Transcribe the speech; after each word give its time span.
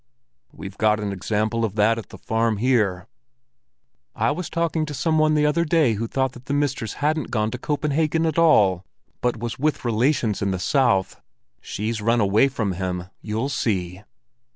We've 0.51 0.79
got 0.79 0.99
an 0.99 1.11
example 1.11 1.63
of 1.63 1.75
that 1.75 1.99
at 1.99 2.09
the 2.09 2.17
farm 2.17 2.57
here." 2.57 3.07
"I 4.15 4.31
was 4.31 4.49
talking 4.49 4.83
to 4.87 4.95
some 4.95 5.19
one 5.19 5.35
the 5.35 5.45
other 5.45 5.63
day 5.63 5.93
who 5.93 6.07
thought 6.07 6.31
that 6.31 6.45
the 6.45 6.55
mistress 6.55 6.93
hadn't 7.05 7.29
gone 7.29 7.51
to 7.51 7.59
Copenhagen 7.59 8.25
at 8.25 8.39
all, 8.39 8.83
but 9.21 9.37
was 9.37 9.59
with 9.59 9.85
relations 9.85 10.41
in 10.41 10.49
the 10.49 10.57
south. 10.57 11.21
She's 11.61 12.01
run 12.01 12.19
away 12.19 12.47
from 12.47 12.71
him, 12.71 13.09
you'll 13.21 13.49
see!" 13.49 14.01